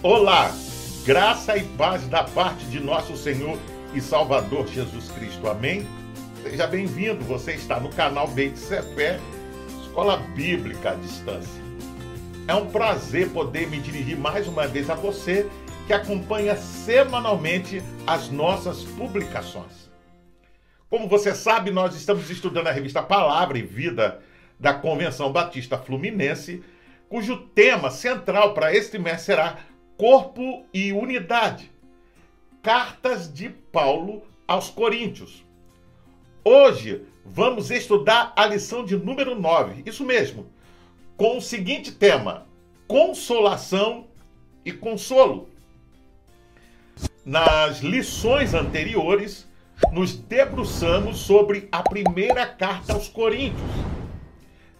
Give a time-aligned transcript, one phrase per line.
[0.00, 0.54] Olá,
[1.04, 3.58] graça e paz da parte de nosso Senhor
[3.92, 5.48] e Salvador Jesus Cristo.
[5.48, 5.84] Amém?
[6.40, 9.18] Seja bem-vindo, você está no canal Beit Cepé,
[9.82, 11.60] Escola Bíblica à Distância.
[12.46, 15.50] É um prazer poder me dirigir mais uma vez a você
[15.88, 19.90] que acompanha semanalmente as nossas publicações.
[20.88, 24.20] Como você sabe, nós estamos estudando a revista Palavra e Vida
[24.60, 26.62] da Convenção Batista Fluminense,
[27.08, 29.58] cujo tema central para este mês será
[29.98, 31.70] corpo e unidade.
[32.62, 35.44] Cartas de Paulo aos Coríntios.
[36.44, 40.46] Hoje vamos estudar a lição de número 9, isso mesmo,
[41.16, 42.46] com o seguinte tema:
[42.86, 44.06] consolação
[44.64, 45.50] e consolo.
[47.24, 49.48] Nas lições anteriores,
[49.92, 53.60] nos debruçamos sobre a primeira carta aos Coríntios.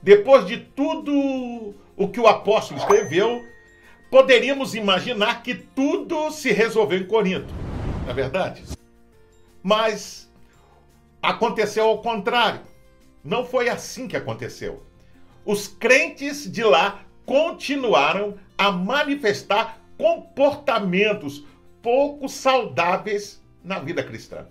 [0.00, 3.45] Depois de tudo o que o apóstolo escreveu,
[4.11, 7.53] poderíamos imaginar que tudo se resolveu em Corinto,
[8.05, 8.62] não é verdade?
[9.62, 10.31] Mas
[11.23, 12.61] aconteceu ao contrário.
[13.25, 14.83] Não foi assim que aconteceu.
[15.45, 21.45] Os crentes de lá continuaram a manifestar comportamentos
[21.83, 24.47] pouco saudáveis na vida cristã.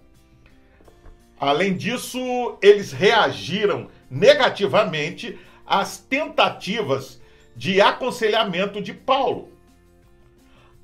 [1.39, 7.21] Além disso, eles reagiram negativamente às tentativas
[7.57, 9.49] de aconselhamento de Paulo.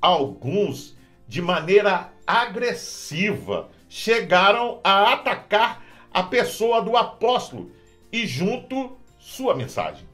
[0.02, 0.96] Alguns,
[1.28, 7.70] de maneira agressiva, chegaram a atacar a pessoa do apóstolo
[8.12, 10.06] e junto sua mensagem.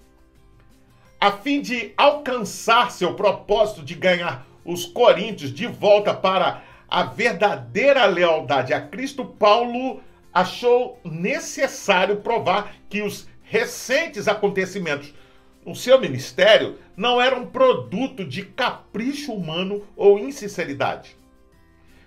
[1.18, 8.04] A fim de alcançar seu propósito de ganhar os coríntios de volta para a verdadeira
[8.04, 10.02] lealdade a Cristo, Paulo
[10.32, 15.12] achou necessário provar que os recentes acontecimentos
[15.64, 21.16] o seu ministério não era um produto de capricho humano ou insinceridade,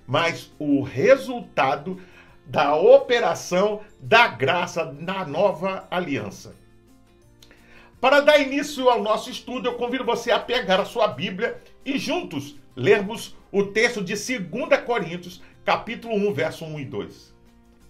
[0.07, 2.00] mas o resultado
[2.45, 6.55] da operação da graça na nova aliança.
[8.01, 11.97] Para dar início ao nosso estudo, eu convido você a pegar a sua Bíblia e
[11.97, 17.33] juntos lermos o texto de 2 Coríntios, capítulo 1, verso 1 e 2.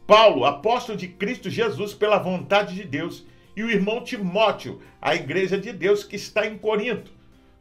[0.05, 5.57] Paulo, apóstolo de Cristo Jesus pela vontade de Deus, e o irmão Timóteo, a igreja
[5.57, 7.11] de Deus que está em Corinto,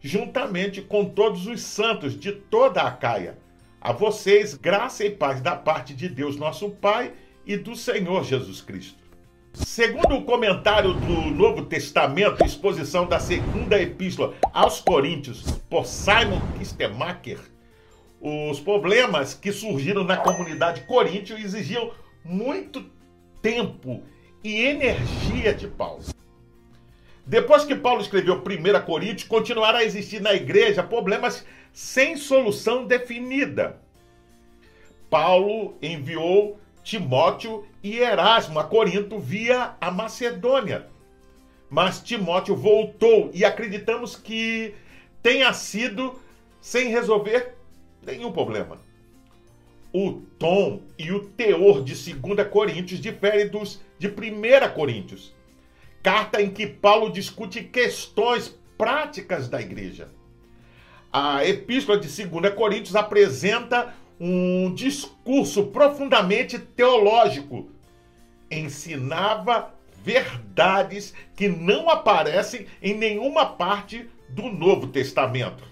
[0.00, 3.38] juntamente com todos os santos de toda a Caia.
[3.80, 7.12] A vocês, graça e paz da parte de Deus, nosso Pai,
[7.44, 9.02] e do Senhor Jesus Cristo.
[9.52, 17.38] Segundo o comentário do Novo Testamento, exposição da segunda epístola aos Coríntios, por Simon Kistemacher,
[18.20, 21.90] os problemas que surgiram na comunidade coríntia exigiam
[22.24, 22.86] muito
[23.42, 24.04] tempo
[24.42, 26.04] e energia de Paulo.
[27.24, 33.80] Depois que Paulo escreveu 1 Coríntios, continuaram a existir na igreja problemas sem solução definida.
[35.08, 40.88] Paulo enviou Timóteo e Erasmo a Corinto via a Macedônia.
[41.70, 44.74] Mas Timóteo voltou e acreditamos que
[45.22, 46.20] tenha sido
[46.60, 47.54] sem resolver
[48.04, 48.78] nenhum problema.
[49.92, 55.32] O tom e o teor de 2 Coríntios diferem dos de 1 Coríntios,
[56.02, 60.08] carta em que Paulo discute questões práticas da igreja.
[61.12, 67.70] A epístola de 2 Coríntios apresenta um discurso profundamente teológico.
[68.50, 75.62] Ensinava verdades que não aparecem em nenhuma parte do Novo Testamento.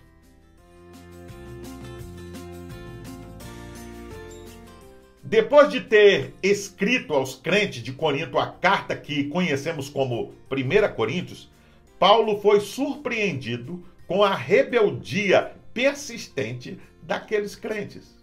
[5.30, 11.48] Depois de ter escrito aos crentes de Corinto a carta que conhecemos como 1 Coríntios,
[12.00, 18.18] Paulo foi surpreendido com a rebeldia persistente daqueles crentes.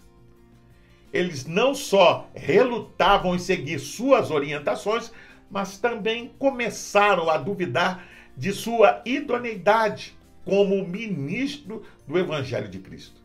[1.14, 5.10] Eles não só relutavam em seguir suas orientações,
[5.50, 8.06] mas também começaram a duvidar
[8.36, 10.14] de sua idoneidade
[10.44, 13.22] como ministro do Evangelho de Cristo.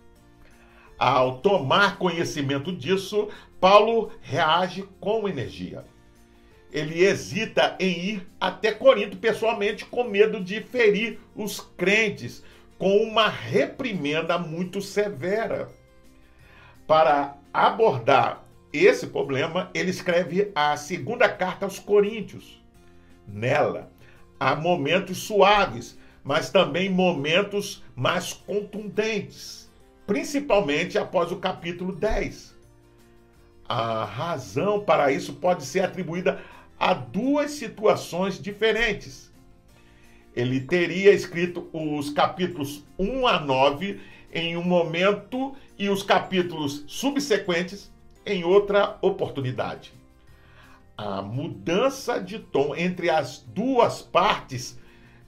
[0.96, 3.28] Ao tomar conhecimento disso,
[3.62, 5.84] Paulo reage com energia.
[6.72, 12.42] Ele hesita em ir até Corinto pessoalmente, com medo de ferir os crentes
[12.76, 15.70] com uma reprimenda muito severa.
[16.88, 18.42] Para abordar
[18.72, 22.60] esse problema, ele escreve a segunda carta aos Coríntios.
[23.28, 23.92] Nela,
[24.40, 29.62] há momentos suaves, mas também momentos mais contundentes
[30.06, 32.51] principalmente após o capítulo 10.
[33.74, 36.42] A razão para isso pode ser atribuída
[36.78, 39.32] a duas situações diferentes.
[40.36, 43.98] Ele teria escrito os capítulos 1 a 9
[44.30, 47.90] em um momento e os capítulos subsequentes
[48.26, 49.90] em outra oportunidade.
[50.94, 54.78] A mudança de tom entre as duas partes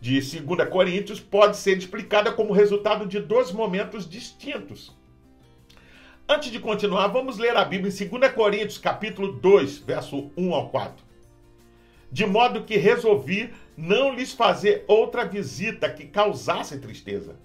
[0.03, 4.93] de 2 Coríntios pode ser explicada como resultado de dois momentos distintos.
[6.27, 10.71] Antes de continuar, vamos ler a Bíblia em 2 Coríntios, capítulo 2, verso 1 ao
[10.71, 11.05] 4.
[12.11, 17.37] De modo que resolvi não lhes fazer outra visita que causasse tristeza.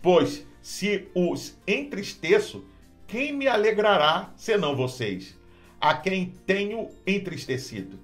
[0.00, 2.64] Pois se os entristeço,
[3.08, 5.36] quem me alegrará senão vocês,
[5.80, 7.98] a quem tenho entristecido?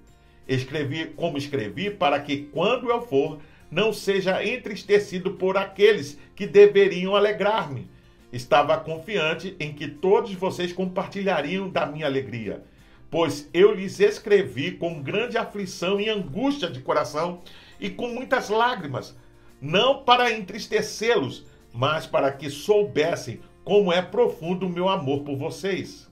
[0.48, 3.38] Escrevi como escrevi, para que quando eu for,
[3.70, 7.88] não seja entristecido por aqueles que deveriam alegrar-me.
[8.32, 12.64] Estava confiante em que todos vocês compartilhariam da minha alegria,
[13.10, 17.40] pois eu lhes escrevi com grande aflição e angústia de coração
[17.78, 19.16] e com muitas lágrimas,
[19.60, 26.10] não para entristecê-los, mas para que soubessem como é profundo o meu amor por vocês.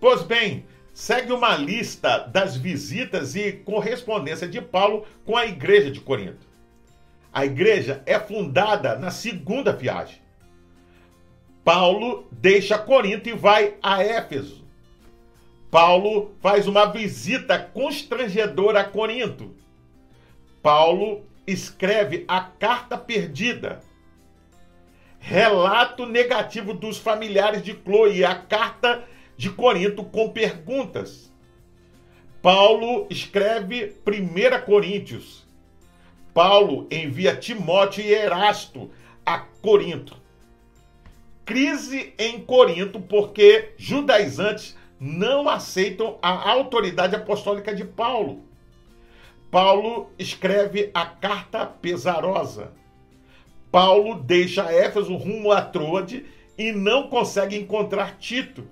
[0.00, 6.00] Pois bem, segue uma lista das visitas e correspondência de Paulo com a igreja de
[6.00, 6.46] Corinto.
[7.32, 10.27] A igreja é fundada na segunda viagem.
[11.68, 14.64] Paulo deixa Corinto e vai a Éfeso.
[15.70, 19.54] Paulo faz uma visita constrangedora a Corinto.
[20.62, 23.82] Paulo escreve a carta perdida.
[25.18, 29.04] Relato negativo dos familiares de Chloe e a carta
[29.36, 31.30] de Corinto com perguntas.
[32.40, 35.46] Paulo escreve 1 Coríntios.
[36.32, 38.90] Paulo envia Timóteo e Erasto
[39.26, 40.27] a Corinto.
[41.48, 48.42] Crise em Corinto porque judaizantes não aceitam a autoridade apostólica de Paulo.
[49.50, 52.70] Paulo escreve a carta pesarosa.
[53.72, 56.26] Paulo deixa Éfeso rumo a Troade
[56.58, 58.68] e não consegue encontrar Tito.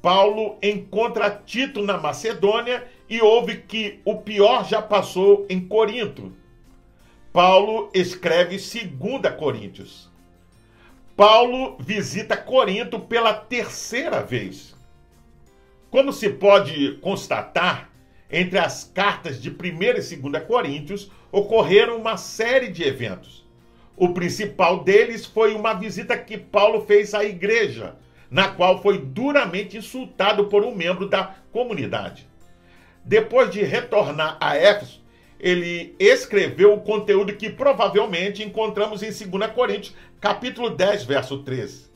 [0.00, 6.32] Paulo encontra Tito na Macedônia e ouve que o pior já passou em Corinto.
[7.30, 10.09] Paulo escreve 2 Coríntios.
[11.20, 14.74] Paulo visita Corinto pela terceira vez.
[15.90, 17.90] Como se pode constatar,
[18.30, 23.46] entre as cartas de 1 e 2 Coríntios ocorreram uma série de eventos.
[23.98, 27.96] O principal deles foi uma visita que Paulo fez à igreja,
[28.30, 32.26] na qual foi duramente insultado por um membro da comunidade.
[33.04, 34.99] Depois de retornar a Éfeso,
[35.40, 41.90] ele escreveu o conteúdo que provavelmente encontramos em 2 Coríntios, capítulo 10, verso 13.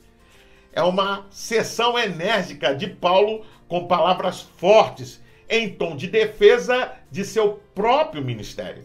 [0.73, 7.61] É uma sessão enérgica de Paulo com palavras fortes em tom de defesa de seu
[7.75, 8.83] próprio ministério.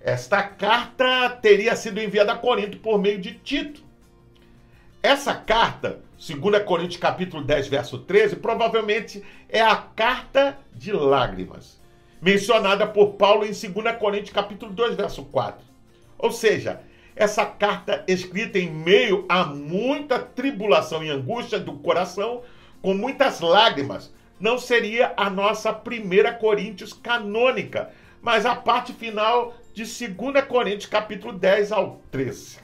[0.00, 3.82] Esta carta teria sido enviada a Corinto por meio de Tito.
[5.02, 11.81] Essa carta, 2 Coríntios capítulo 10, verso 13, provavelmente é a carta de lágrimas,
[12.22, 15.60] mencionada por Paulo em 2 Coríntios capítulo 2, verso 4.
[16.16, 16.80] Ou seja,
[17.16, 22.42] essa carta escrita em meio a muita tribulação e angústia do coração,
[22.80, 27.90] com muitas lágrimas, não seria a nossa primeira Coríntios canônica,
[28.22, 32.60] mas a parte final de 2 Coríntios capítulo 10 ao 13.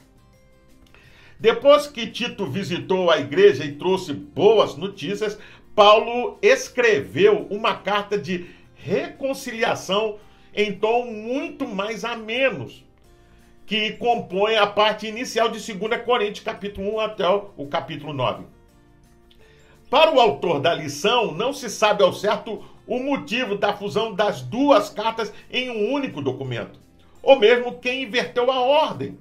[1.37, 5.37] Depois que Tito visitou a igreja e trouxe boas notícias,
[5.75, 10.17] Paulo escreveu uma carta de reconciliação
[10.53, 12.83] em tom muito mais amenos,
[13.65, 18.45] que compõe a parte inicial de 2 Coríntios capítulo 1 até o capítulo 9.
[19.89, 24.41] Para o autor da lição, não se sabe ao certo o motivo da fusão das
[24.41, 26.79] duas cartas em um único documento,
[27.21, 29.17] ou mesmo quem inverteu a ordem.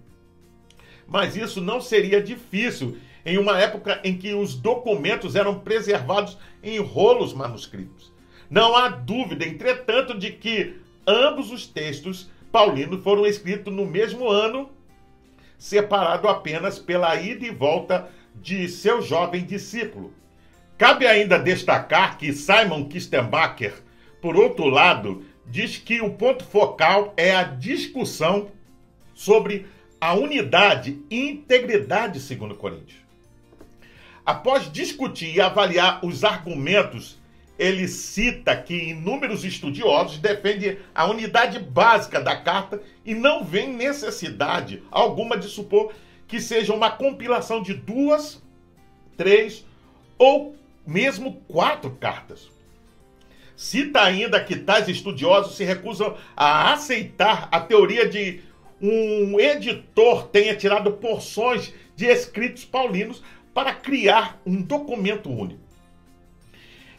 [1.06, 6.78] Mas isso não seria difícil em uma época em que os documentos eram preservados em
[6.78, 8.12] rolos manuscritos.
[8.50, 10.76] Não há dúvida, entretanto, de que
[11.06, 14.70] ambos os textos paulinos foram escritos no mesmo ano,
[15.58, 20.12] separado apenas pela ida e volta de seu jovem discípulo.
[20.78, 23.74] Cabe ainda destacar que Simon Kistenbacher,
[24.22, 28.50] por outro lado, diz que o ponto focal é a discussão
[29.14, 29.66] sobre
[30.00, 33.00] a unidade e integridade segundo Coríntios.
[34.24, 37.17] Após discutir e avaliar os argumentos,
[37.58, 44.82] ele cita que inúmeros estudiosos defendem a unidade básica da carta e não vê necessidade
[44.90, 45.92] alguma de supor
[46.28, 48.40] que seja uma compilação de duas,
[49.16, 49.64] três
[50.16, 50.54] ou
[50.86, 52.48] mesmo quatro cartas.
[53.56, 58.40] Cita ainda que tais estudiosos se recusam a aceitar a teoria de
[58.80, 63.20] um editor tenha tirado porções de escritos paulinos
[63.52, 65.67] para criar um documento único.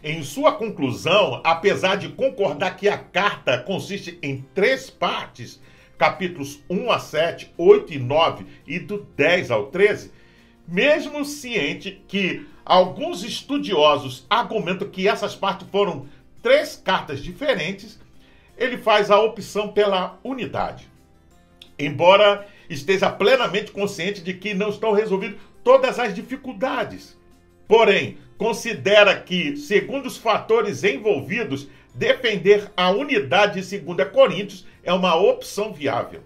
[0.01, 5.61] Em sua conclusão, apesar de concordar que a carta consiste em três partes,
[5.97, 10.11] capítulos 1 a 7, 8 e 9 e do 10 ao 13,
[10.65, 16.07] mesmo ciente que alguns estudiosos argumentam que essas partes foram
[16.41, 17.99] três cartas diferentes,
[18.57, 20.87] ele faz a opção pela unidade.
[21.77, 27.17] Embora esteja plenamente consciente de que não estão resolvidas todas as dificuldades.
[27.67, 35.13] Porém, considera que, segundo os fatores envolvidos, defender a unidade de 2 Coríntios é uma
[35.13, 36.21] opção viável.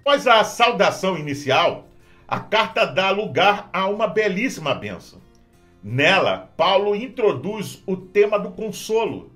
[0.00, 1.86] Após a saudação inicial,
[2.26, 5.20] a carta dá lugar a uma belíssima bênção.
[5.82, 9.30] Nela, Paulo introduz o tema do consolo.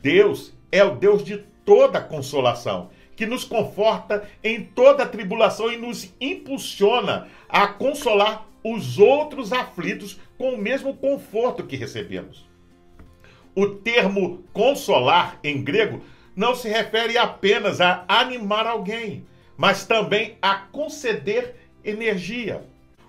[0.00, 6.14] Deus é o Deus de toda consolação que nos conforta em toda tribulação e nos
[6.20, 12.46] impulsiona a consolar os outros aflitos com o mesmo conforto que recebemos.
[13.56, 16.00] O termo consolar em grego
[16.36, 22.62] não se refere apenas a animar alguém, mas também a conceder energia.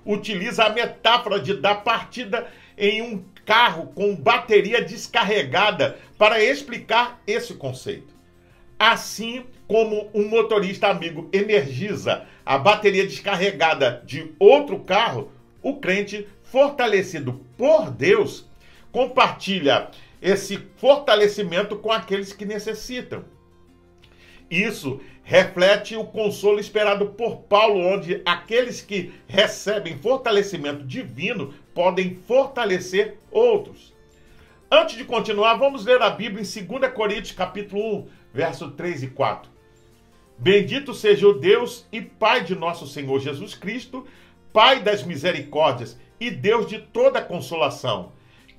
[0.03, 7.53] Utiliza a metáfora de dar partida em um carro com bateria descarregada para explicar esse
[7.53, 8.17] conceito.
[8.79, 17.45] Assim como um motorista amigo energiza a bateria descarregada de outro carro, o crente fortalecido
[17.55, 18.49] por Deus
[18.91, 23.23] compartilha esse fortalecimento com aqueles que necessitam.
[24.49, 33.19] Isso reflete o consolo esperado por Paulo, onde aqueles que recebem fortalecimento divino podem fortalecer
[33.29, 33.93] outros.
[34.71, 39.07] Antes de continuar, vamos ler a Bíblia em 2 Coríntios, capítulo 1, verso 3 e
[39.09, 39.58] 4.
[40.39, 44.07] Bendito seja o Deus e Pai de nosso Senhor Jesus Cristo,
[44.53, 48.13] Pai das misericórdias e Deus de toda consolação,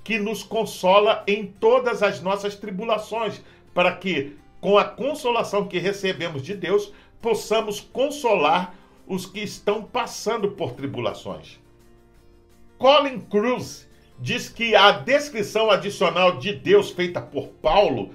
[0.04, 3.40] que nos consola em todas as nossas tribulações,
[3.72, 8.74] para que, com a consolação que recebemos de Deus, possamos consolar
[9.06, 11.58] os que estão passando por tribulações.
[12.76, 18.10] Colin Cruz diz que a descrição adicional de Deus feita por Paulo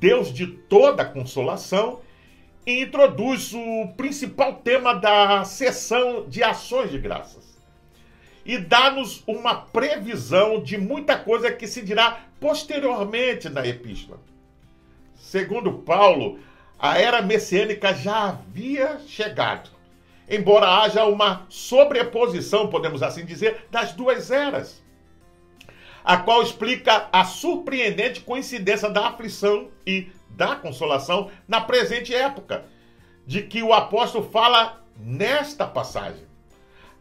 [0.00, 2.00] Deus de toda consolação,
[2.66, 7.58] e introduz o principal tema da sessão de ações de graças.
[8.44, 14.20] E dá-nos uma previsão de muita coisa que se dirá posteriormente na epístola.
[15.14, 16.38] Segundo Paulo,
[16.78, 19.70] a era messiânica já havia chegado,
[20.28, 24.80] embora haja uma sobreposição, podemos assim dizer, das duas eras
[26.04, 32.64] a qual explica a surpreendente coincidência da aflição e da consolação na presente época,
[33.26, 36.30] de que o apóstolo fala nesta passagem.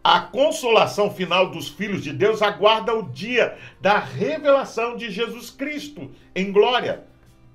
[0.04, 6.10] A consolação final dos filhos de Deus aguarda o dia da revelação de Jesus Cristo
[6.34, 7.04] em glória.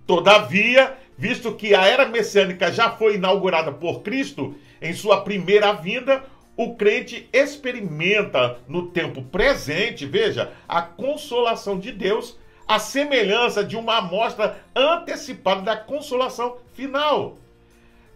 [0.07, 6.23] Todavia, visto que a era messiânica já foi inaugurada por Cristo em sua primeira vinda,
[6.57, 13.99] o crente experimenta no tempo presente, veja, a consolação de Deus, a semelhança de uma
[13.99, 17.37] amostra antecipada da consolação final.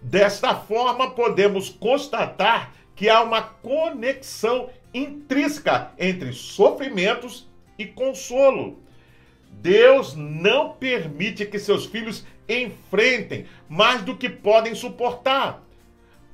[0.00, 7.46] Desta forma, podemos constatar que há uma conexão intrínseca entre sofrimentos
[7.78, 8.78] e consolo.
[9.50, 15.62] Deus não permite que seus filhos enfrentem mais do que podem suportar.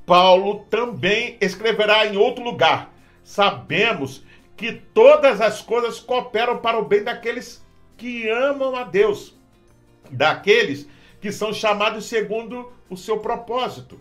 [0.07, 2.93] Paulo também escreverá em outro lugar:
[3.23, 4.23] Sabemos
[4.57, 7.64] que todas as coisas cooperam para o bem daqueles
[7.97, 9.35] que amam a Deus,
[10.11, 10.89] daqueles
[11.21, 14.01] que são chamados segundo o seu propósito.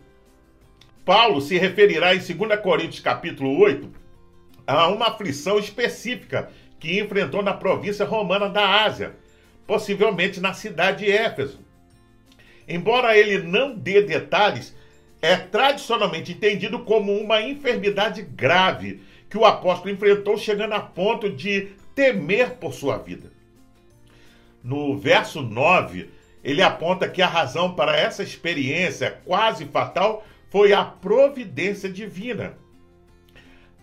[1.05, 3.89] Paulo se referirá em 2 Coríntios capítulo 8
[4.65, 9.15] a uma aflição específica que enfrentou na província romana da Ásia,
[9.67, 11.59] possivelmente na cidade de Éfeso.
[12.67, 14.75] Embora ele não dê detalhes,
[15.21, 21.69] é tradicionalmente entendido como uma enfermidade grave que o apóstolo enfrentou, chegando a ponto de
[21.95, 23.32] temer por sua vida.
[24.63, 26.09] No verso 9,
[26.43, 32.57] ele aponta que a razão para essa experiência quase fatal foi a providência divina,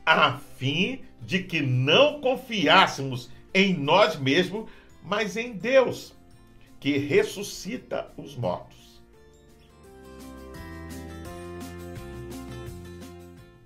[0.07, 4.71] a fim de que não confiássemos em nós mesmos,
[5.03, 6.15] mas em Deus,
[6.79, 9.03] que ressuscita os mortos.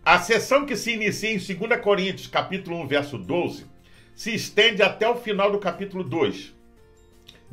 [0.04, 3.66] A sessão que se inicia em 2 Coríntios, capítulo 1, verso 12,
[4.14, 6.54] se estende até o final do capítulo 2.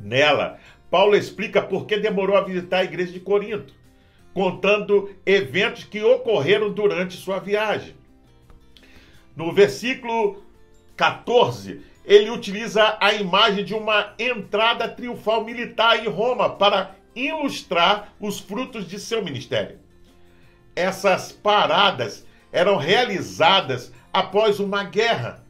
[0.02, 0.58] Nela,
[0.90, 3.72] Paulo explica por que demorou a visitar a igreja de Corinto.
[4.34, 7.94] contando eventos que ocorreram durante sua viagem.
[9.36, 10.42] No versículo
[10.96, 18.40] 14, ele utiliza a imagem de uma entrada triunfal militar em Roma para ilustrar os
[18.40, 19.78] frutos de seu ministério.
[20.74, 25.44] Essas paradas eram realizadas após uma guerra,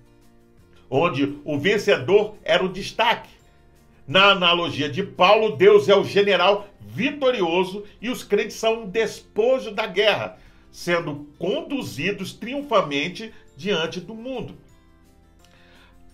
[0.90, 3.30] onde o vencedor era o destaque.
[4.12, 9.71] Na analogia de Paulo, Deus é o general vitorioso e os crentes são um despojo
[9.71, 10.37] da guerra,
[10.71, 14.54] sendo conduzidos triunfalmente diante do mundo.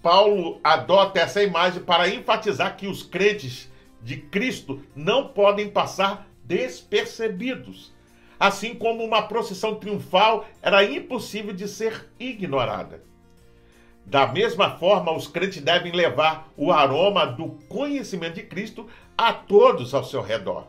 [0.00, 3.69] Paulo adota essa imagem para enfatizar que os crentes
[4.00, 7.93] de Cristo não podem passar despercebidos.
[8.38, 13.08] Assim como uma procissão triunfal era impossível de ser ignorada.
[14.09, 18.87] Da mesma forma, os crentes devem levar o aroma do conhecimento de Cristo
[19.19, 20.67] a todos ao seu redor.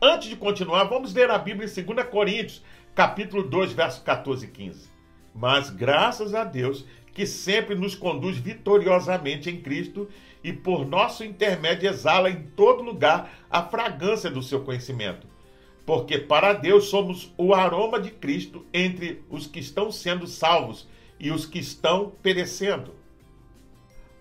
[0.00, 2.62] Antes de continuar, vamos ler a Bíblia em 2 Coríntios,
[2.94, 4.88] capítulo 2, versos 14 e 15.
[5.34, 10.08] Mas graças a Deus que sempre nos conduz vitoriosamente em Cristo
[10.44, 15.26] e por nosso intermédio exala em todo lugar a fragrância do seu conhecimento.
[15.84, 20.86] Porque para Deus somos o aroma de Cristo entre os que estão sendo salvos
[21.24, 22.94] e os que estão perecendo.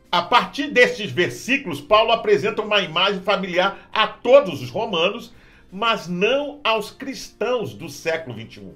[0.09, 5.33] A partir destes versículos, Paulo apresenta uma imagem familiar a todos os romanos,
[5.69, 8.73] mas não aos cristãos do século 21.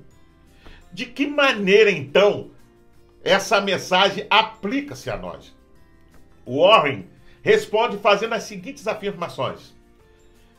[0.91, 2.51] De que maneira, então,
[3.23, 5.55] essa mensagem aplica-se a nós?
[6.45, 7.05] Warren
[7.41, 9.73] responde fazendo as seguintes afirmações: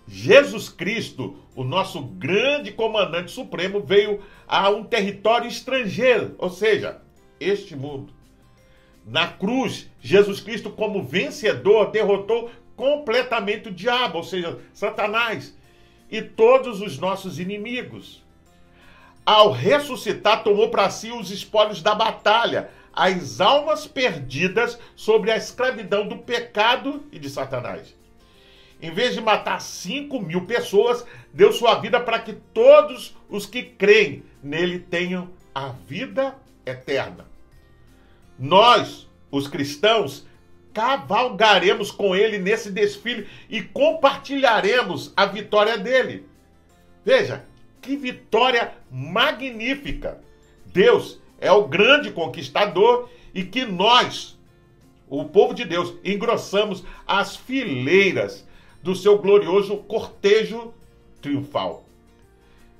[0.06, 7.02] Jesus Cristo, o nosso grande comandante supremo, veio a um território estrangeiro, ou seja,
[7.40, 8.12] este mundo.
[9.04, 15.57] Na cruz, Jesus Cristo, como vencedor, derrotou completamente o diabo, ou seja, Satanás,
[16.11, 18.22] e todos os nossos inimigos.
[19.24, 26.07] Ao ressuscitar, tomou para si os espólios da batalha, as almas perdidas sobre a escravidão
[26.07, 27.94] do pecado e de Satanás.
[28.81, 33.62] Em vez de matar 5 mil pessoas, deu sua vida para que todos os que
[33.62, 36.37] creem nele tenham a vida
[36.68, 37.26] eterna.
[38.38, 40.26] Nós, os cristãos,
[40.72, 46.26] cavalgaremos com ele nesse desfile e compartilharemos a vitória dele.
[47.04, 47.44] Veja,
[47.81, 50.20] que vitória magnífica!
[50.66, 54.38] Deus é o grande conquistador e que nós,
[55.09, 58.46] o povo de Deus, engrossamos as fileiras
[58.83, 60.72] do seu glorioso cortejo
[61.20, 61.85] triunfal.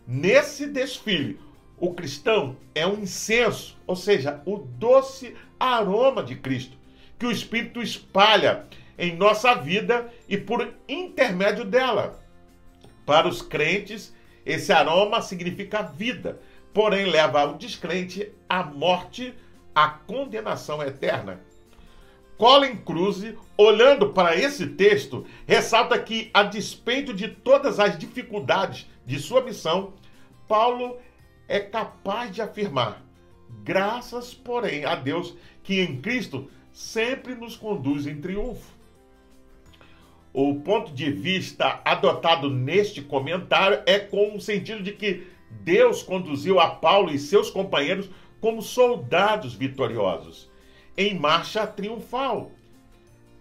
[0.07, 1.41] Nesse desfile,
[1.81, 6.77] o cristão é um incenso, ou seja, o doce aroma de Cristo,
[7.19, 8.67] que o Espírito espalha
[8.99, 12.21] em nossa vida e por intermédio dela.
[13.07, 14.15] Para os crentes,
[14.45, 16.41] esse aroma significa vida,
[16.75, 19.35] porém leva o descrente à morte,
[19.75, 21.41] à condenação eterna.
[22.37, 29.19] Colin Cruz, olhando para esse texto, ressalta que, a despeito de todas as dificuldades de
[29.19, 29.95] sua missão,
[30.47, 30.99] Paulo
[31.49, 33.03] é capaz de afirmar:
[33.65, 35.35] graças, porém, a Deus
[35.65, 38.77] que em Cristo sempre nos conduz em triunfo.
[40.33, 46.61] O ponto de vista adotado neste comentário é com o sentido de que Deus conduziu
[46.61, 48.09] a Paulo e seus companheiros
[48.41, 50.49] como soldados vitoriosos,
[50.97, 52.53] em marcha triunfal.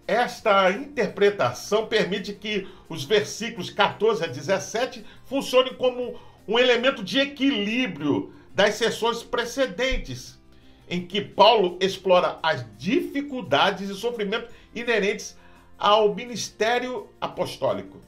[0.06, 8.32] Esta interpretação permite que os versículos 14 a 17 funcionem como um elemento de equilíbrio
[8.54, 10.40] das sessões precedentes,
[10.88, 15.36] em que Paulo explora as dificuldades e sofrimentos inerentes
[15.78, 18.00] ao ministério apostólico.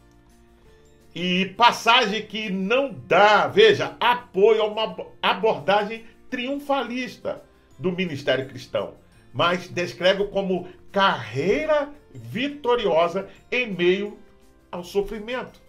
[1.14, 7.42] E passagem que não dá, veja, apoio a uma abordagem triunfalista
[7.78, 8.94] do ministério cristão,
[9.34, 14.18] mas descreve como carreira vitoriosa em meio
[14.70, 15.60] ao sofrimento.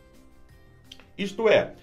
[1.18, 1.74] Isto é,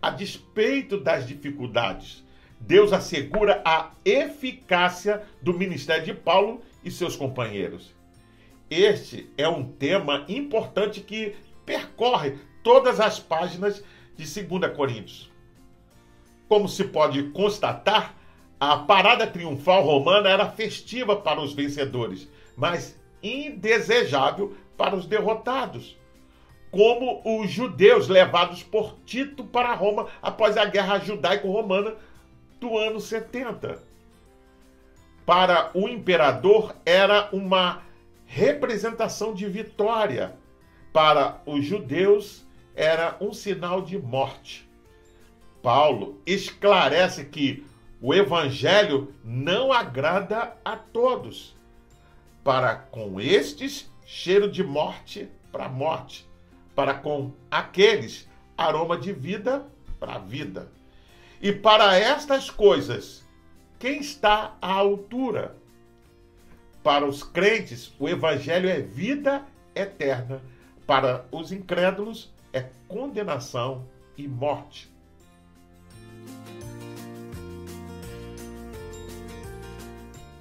[0.00, 2.24] a despeito das dificuldades,
[2.60, 7.94] Deus assegura a eficácia do ministério de Paulo e seus companheiros.
[8.70, 13.82] Este é um tema importante que percorre todas as páginas
[14.16, 15.32] de 2 Coríntios.
[16.48, 18.14] Como se pode constatar,
[18.58, 25.96] a parada triunfal romana era festiva para os vencedores, mas indesejável para os derrotados
[26.70, 31.94] como os judeus levados por Tito para Roma após a guerra judaico-romana
[32.60, 33.82] do ano 70.
[35.24, 37.82] Para o imperador era uma
[38.26, 40.36] representação de vitória,
[40.92, 44.68] para os judeus era um sinal de morte.
[45.62, 47.64] Paulo esclarece que
[48.00, 51.56] o evangelho não agrada a todos.
[52.44, 56.27] Para com estes, cheiro de morte para morte,
[56.78, 59.66] para com aqueles, aroma de vida
[59.98, 60.70] para vida.
[61.42, 63.26] E para estas coisas,
[63.80, 65.56] quem está à altura?
[66.80, 70.40] Para os crentes, o evangelho é vida eterna.
[70.86, 73.84] Para os incrédulos, é condenação
[74.16, 74.88] e morte.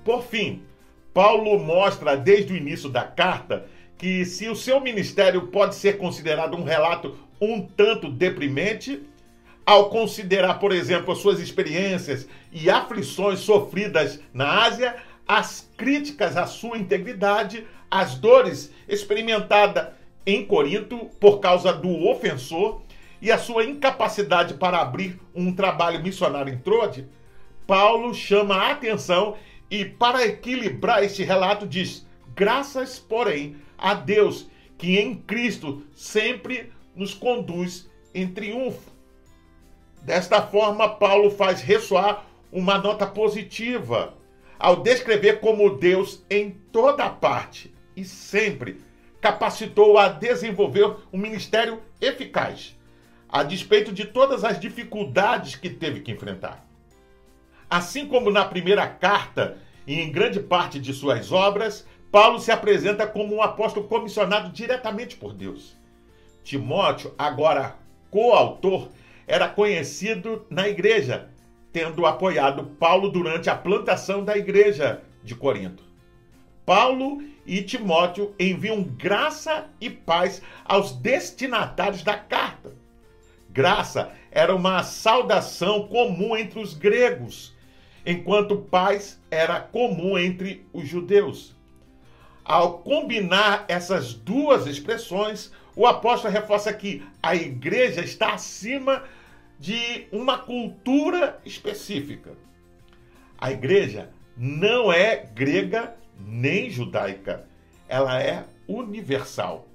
[0.06, 0.64] Por fim,
[1.16, 3.68] Paulo mostra desde o início da carta
[3.98, 9.02] que se o seu ministério pode ser considerado um relato um tanto deprimente,
[9.66, 14.96] ao considerar, por exemplo, as suas experiências e aflições sofridas na Ásia,
[15.28, 19.90] as críticas à sua integridade, as dores experimentadas
[20.26, 22.82] em Corinto por causa do ofensor
[23.22, 27.08] e a sua incapacidade para abrir um trabalho missionário em Troade,
[27.66, 29.36] Paulo chama a atenção
[29.70, 37.14] e, para equilibrar este relato, diz: graças, porém, a Deus que em Cristo sempre nos
[37.14, 38.92] conduz em triunfo.
[40.02, 44.14] Desta forma, Paulo faz ressoar uma nota positiva
[44.60, 48.82] ao descrever como Deus, em toda parte e sempre,
[49.22, 52.76] capacitou a desenvolver um ministério eficaz,
[53.28, 56.66] a despeito de todas as dificuldades que teve que enfrentar.
[57.70, 63.06] Assim como na primeira carta e em grande parte de suas obras, Paulo se apresenta
[63.06, 65.76] como um apóstolo comissionado diretamente por Deus.
[66.44, 67.76] Timóteo, agora
[68.10, 68.90] coautor,
[69.28, 71.30] era conhecido na igreja,
[71.74, 75.84] tendo apoiado Paulo durante a plantação da igreja de Corinto.
[76.66, 82.74] Paulo e Timóteo enviam graça e paz aos destinatários da carta.
[83.50, 87.54] Graça era uma saudação comum entre os gregos,
[88.06, 91.57] enquanto paz era comum entre os judeus.
[92.48, 99.04] Ao combinar essas duas expressões, o apóstolo reforça que a igreja está acima
[99.60, 102.32] de uma cultura específica.
[103.38, 107.46] A igreja não é grega nem judaica,
[107.86, 109.68] ela é universal,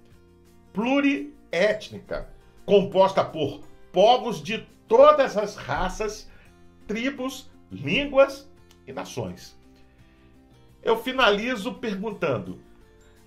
[0.72, 2.30] pluriétnica,
[2.64, 3.60] composta por
[3.92, 6.26] povos de todas as raças,
[6.86, 8.50] tribos, línguas
[8.86, 9.60] e nações.
[10.82, 12.60] Eu finalizo perguntando: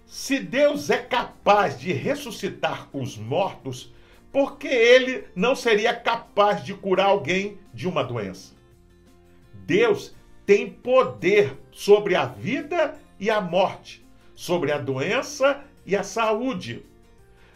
[0.06, 3.94] se Deus é capaz de ressuscitar os mortos,
[4.32, 8.54] por que ele não seria capaz de curar alguém de uma doença?
[9.54, 10.14] Deus
[10.46, 16.86] tem poder sobre a vida e a morte, sobre a doença e a saúde.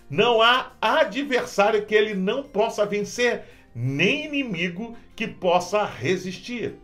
[0.10, 3.44] Não há adversário que ele não possa vencer,
[3.76, 6.76] nem inimigo que possa resistir.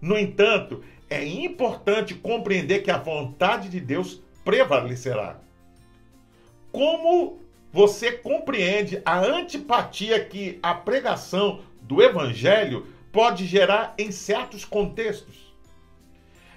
[0.00, 0.82] No entanto,
[1.12, 5.38] é importante compreender que a vontade de Deus prevalecerá.
[6.72, 7.38] Como
[7.70, 15.52] você compreende a antipatia que a pregação do evangelho pode gerar em certos contextos?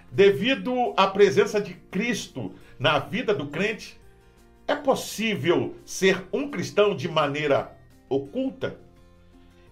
[0.10, 4.00] Devido à presença de Cristo na vida do crente,
[4.66, 8.80] é possível ser um cristão de maneira oculta?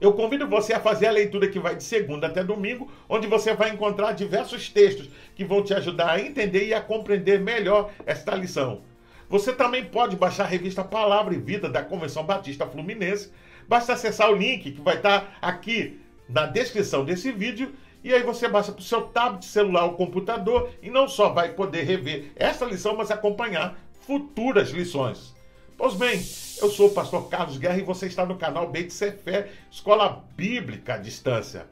[0.04, 3.54] Eu convido você a fazer a leitura que vai de segunda até domingo, onde você
[3.54, 8.36] vai encontrar diversos textos que vão te ajudar a entender e a compreender melhor esta
[8.36, 8.82] lição.
[9.30, 13.32] Você também pode baixar a revista Palavra e Vida da Convenção Batista Fluminense.
[13.66, 17.72] Basta acessar o link que vai estar aqui na descrição desse vídeo
[18.04, 21.54] e aí você baixa para o seu tablet, celular ou computador e não só vai
[21.54, 25.34] poder rever esta lição, mas acompanhar futuras lições.
[25.76, 26.18] Pois bem,
[26.62, 30.94] eu sou o pastor Carlos Guerra e você está no canal Beit Fé, Escola Bíblica
[30.94, 31.66] à Distância.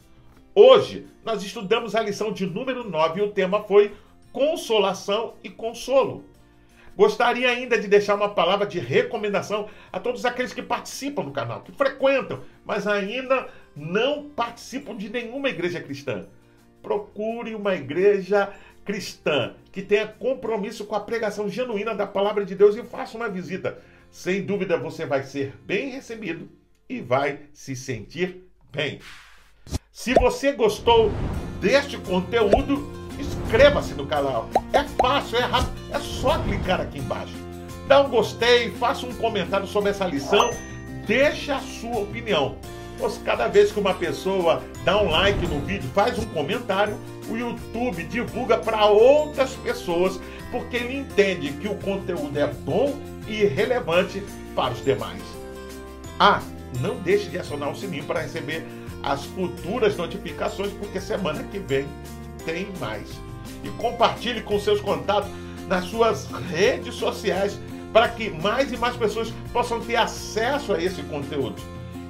[0.56, 3.94] Hoje nós estudamos a lição de número 9 e o tema foi
[4.34, 6.26] consolação e consolo.
[6.98, 11.62] Gostaria ainda de deixar uma palavra de recomendação a todos aqueles que participam do canal,
[11.62, 16.26] que frequentam, mas ainda não participam de nenhuma igreja cristã.
[16.82, 18.52] Procure uma igreja
[18.84, 23.30] cristã que tenha compromisso com a pregação genuína da palavra de Deus e faça uma
[23.30, 23.82] visita.
[24.12, 26.50] Sem dúvida você vai ser bem recebido
[26.90, 29.00] e vai se sentir bem.
[29.90, 31.10] Se você gostou
[31.62, 34.50] deste conteúdo, inscreva-se no canal.
[34.74, 37.34] É fácil, é rápido, é só clicar aqui embaixo.
[37.88, 40.52] Dá um gostei, faça um comentário sobre essa lição,
[41.08, 42.58] deixe a sua opinião.
[43.00, 46.98] Pois cada vez que uma pessoa dá um like no vídeo, faz um comentário,
[47.30, 50.20] o YouTube divulga para outras pessoas,
[50.52, 54.22] porque ele entende que o conteúdo é bom e relevante
[54.54, 55.22] para os demais.
[56.20, 56.42] Ah,
[56.80, 58.66] não deixe de acionar o sininho para receber
[59.02, 61.88] as futuras notificações, porque semana que vem
[62.46, 63.10] tem mais.
[63.64, 65.30] E compartilhe com seus contatos
[65.68, 67.60] nas suas redes sociais
[67.94, 71.62] para que mais e mais pessoas possam ter acesso a esse conteúdo.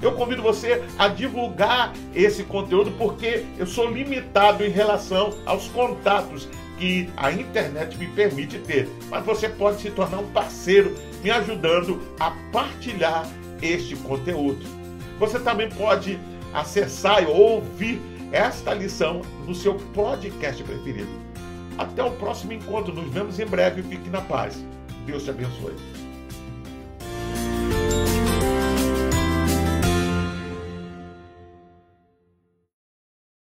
[0.01, 6.47] Eu convido você a divulgar esse conteúdo porque eu sou limitado em relação aos contatos
[6.81, 8.89] que a internet me permite ter.
[9.07, 13.29] Mas você pode se tornar um parceiro me ajudando a partilhar
[13.61, 14.65] este conteúdo.
[15.19, 16.19] Você também pode
[16.51, 21.21] acessar e ouvir esta lição no seu podcast preferido.
[21.77, 22.91] Até o próximo encontro.
[22.91, 23.83] Nos vemos em breve.
[23.83, 24.65] Fique na paz.
[25.05, 26.00] Deus te abençoe.